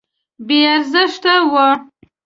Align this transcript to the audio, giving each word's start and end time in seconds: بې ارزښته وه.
بې 0.45 0.59
ارزښته 0.75 1.35
وه. 1.51 1.67